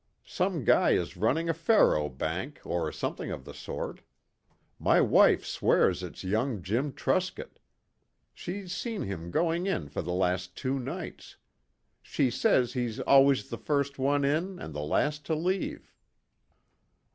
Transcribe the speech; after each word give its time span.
Some 0.25 0.63
guy 0.63 0.93
is 0.93 1.15
running 1.15 1.47
a 1.47 1.53
faro 1.53 2.09
bank, 2.09 2.59
or 2.65 2.91
something 2.91 3.29
of 3.29 3.45
the 3.45 3.53
sort. 3.53 4.01
My 4.79 4.99
wife 4.99 5.45
swears 5.45 6.01
it's 6.01 6.23
young 6.23 6.63
Jim 6.63 6.91
Truscott. 6.91 7.59
She's 8.33 8.75
seen 8.75 9.03
him 9.03 9.29
going 9.29 9.67
in 9.67 9.89
for 9.89 10.01
the 10.01 10.11
last 10.11 10.55
two 10.55 10.79
nights. 10.79 11.37
She 12.01 12.31
says 12.31 12.73
he's 12.73 12.99
always 13.01 13.51
the 13.51 13.59
first 13.59 13.99
one 13.99 14.25
in 14.25 14.57
and 14.57 14.73
the 14.73 14.81
last 14.81 15.23
to 15.27 15.35
leave." 15.35 15.93